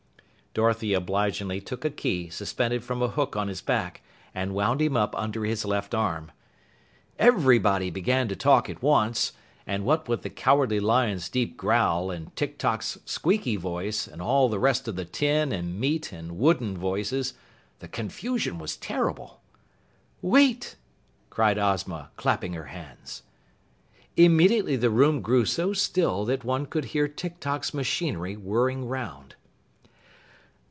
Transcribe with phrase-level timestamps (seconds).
[0.53, 4.01] Dorothy obligingly took a key suspended from a hook on his back
[4.35, 6.29] and wound him up under his left arm.
[7.17, 9.31] Everybody began to talk at once,
[9.65, 14.49] and what with the Cowardly Lion's deep growl and Tik Tok's squeaky voice and all
[14.49, 17.33] the rest of the tin and meat and wooden voices,
[17.79, 19.39] the confusion was terrible.
[20.21, 20.75] "Wait!"
[21.29, 23.23] cried Ozma, clapping her hands.
[24.17, 29.35] Immediately the room grew so still that one could hear Tik Tok's machinery whirring 'round.